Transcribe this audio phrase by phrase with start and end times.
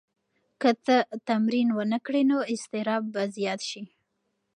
[0.61, 0.97] که ته
[1.27, 3.81] تمرین ونه کړې نو اضطراب به زیات شي.